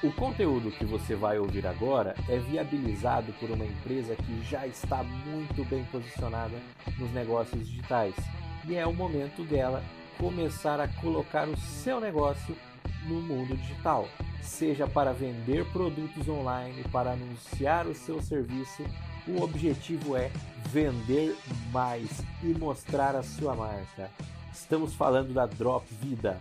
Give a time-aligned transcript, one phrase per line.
[0.00, 5.02] O conteúdo que você vai ouvir agora é viabilizado por uma empresa que já está
[5.02, 6.56] muito bem posicionada
[6.96, 8.14] nos negócios digitais
[8.68, 9.82] e é o momento dela
[10.16, 12.56] começar a colocar o seu negócio
[13.08, 14.08] no mundo digital,
[14.40, 18.84] seja para vender produtos online, para anunciar o seu serviço.
[19.26, 20.30] O objetivo é
[20.66, 21.36] vender
[21.72, 24.12] mais e mostrar a sua marca.
[24.52, 26.38] Estamos falando da Drop Vida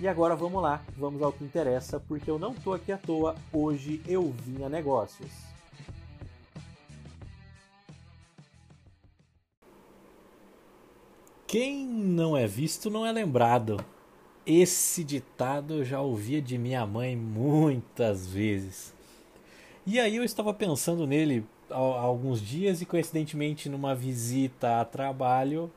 [0.00, 3.36] e agora vamos lá, vamos ao que interessa, porque eu não tô aqui à toa,
[3.52, 5.30] hoje eu vim a negócios.
[11.46, 13.84] Quem não é visto não é lembrado.
[14.46, 18.94] Esse ditado eu já ouvia de minha mãe muitas vezes.
[19.84, 25.70] E aí eu estava pensando nele há alguns dias e coincidentemente numa visita a trabalho,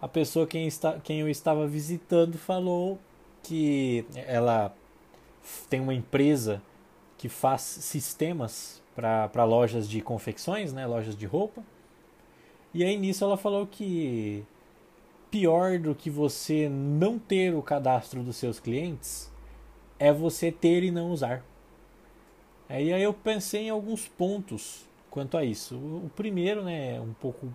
[0.00, 2.98] a pessoa quem, está, quem eu estava visitando falou
[3.42, 4.74] que ela
[5.68, 6.62] tem uma empresa
[7.18, 11.62] que faz sistemas para lojas de confecções, né, lojas de roupa.
[12.74, 14.44] E aí nisso ela falou que
[15.30, 19.32] pior do que você não ter o cadastro dos seus clientes
[19.98, 21.44] é você ter e não usar.
[22.68, 25.76] Aí eu pensei em alguns pontos quanto a isso.
[25.76, 27.52] O primeiro, né, um pouco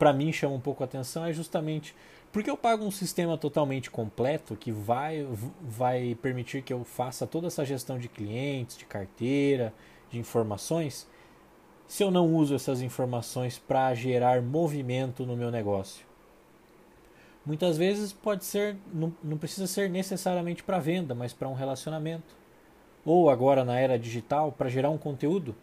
[0.00, 1.94] para mim chama um pouco a atenção é justamente
[2.32, 5.26] porque eu pago um sistema totalmente completo que vai,
[5.60, 9.74] vai permitir que eu faça toda essa gestão de clientes, de carteira,
[10.10, 11.06] de informações,
[11.86, 16.06] se eu não uso essas informações para gerar movimento no meu negócio?
[17.44, 22.36] Muitas vezes pode ser, não, não precisa ser necessariamente para venda, mas para um relacionamento.
[23.04, 25.54] Ou agora na era digital, para gerar um conteúdo,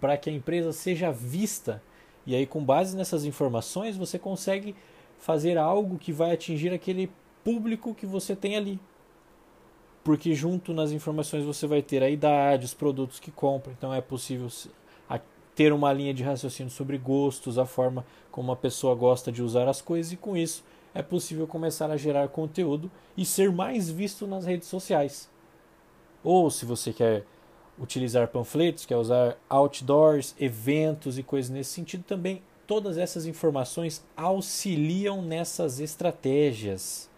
[0.00, 1.82] para que a empresa seja vista.
[2.26, 4.74] E aí, com base nessas informações, você consegue
[5.18, 7.10] fazer algo que vai atingir aquele
[7.42, 8.80] público que você tem ali.
[10.02, 14.00] Porque junto nas informações você vai ter a idade, os produtos que compra, então é
[14.00, 14.48] possível
[15.54, 19.68] ter uma linha de raciocínio sobre gostos, a forma como a pessoa gosta de usar
[19.68, 24.26] as coisas e com isso é possível começar a gerar conteúdo e ser mais visto
[24.26, 25.28] nas redes sociais.
[26.22, 27.24] Ou se você quer
[27.78, 35.22] utilizar panfletos, quer usar outdoors, eventos e coisas nesse sentido, também todas essas informações auxiliam
[35.22, 37.10] nessas estratégias.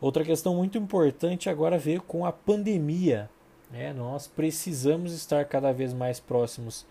[0.00, 3.30] Outra questão muito importante agora veio com a pandemia.
[3.72, 6.86] É, nós precisamos estar cada vez mais próximos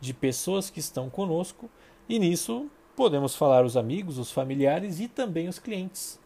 [0.00, 1.68] de pessoas que estão conosco
[2.08, 6.20] e nisso podemos falar os amigos, os familiares e também os clientes.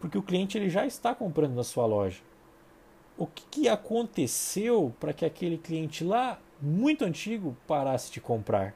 [0.00, 2.22] Porque o cliente ele já está comprando na sua loja.
[3.20, 8.74] O que, que aconteceu para que aquele cliente lá, muito antigo, parasse de comprar?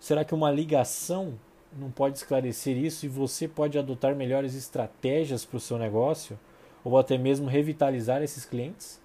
[0.00, 1.38] Será que uma ligação
[1.70, 6.40] não pode esclarecer isso e você pode adotar melhores estratégias para o seu negócio
[6.82, 8.98] ou até mesmo revitalizar esses clientes?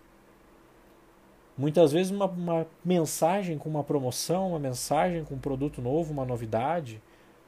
[1.57, 6.23] Muitas vezes uma, uma, mensagem com uma promoção, uma mensagem com um produto novo, uma
[6.23, 7.03] novidade,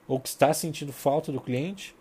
[0.09, 1.95] ou que está sentindo falta do cliente,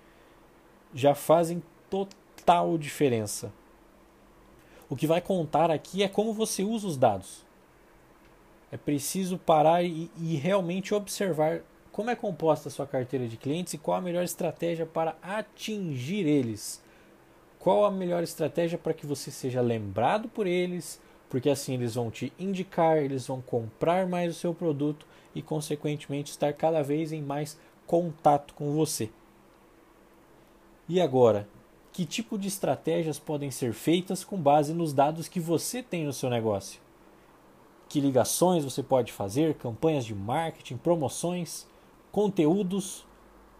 [0.93, 3.53] já fazem total diferença.
[4.91, 7.47] O que vai contar aqui é como você usa os dados.
[8.73, 11.63] É preciso parar e, e realmente observar
[11.93, 16.27] como é composta a sua carteira de clientes e qual a melhor estratégia para atingir
[16.27, 16.83] eles.
[17.61, 22.11] Qual a melhor estratégia para que você seja lembrado por eles, porque assim eles vão
[22.11, 27.23] te indicar, eles vão comprar mais o seu produto e, consequentemente, estar cada vez em
[27.23, 29.09] mais contato com você.
[30.89, 31.47] E agora,
[31.93, 36.13] que tipo de estratégias podem ser feitas com base nos dados que você tem no
[36.13, 36.81] seu negócio?
[37.91, 41.67] que ligações você pode fazer, campanhas de marketing, promoções,
[42.13, 43.05] conteúdos,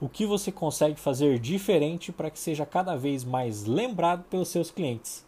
[0.01, 4.71] o que você consegue fazer diferente para que seja cada vez mais lembrado pelos seus
[4.71, 5.27] clientes.